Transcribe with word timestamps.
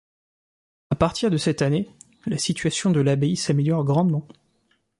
À 0.89 0.95
partir 0.95 1.29
de 1.29 1.37
cette 1.37 1.61
année, 1.61 1.87
la 2.25 2.39
situation 2.39 2.89
de 2.89 3.01
l'abbaye 3.01 3.35
s'améliore 3.35 3.85
grandement. 3.85 4.27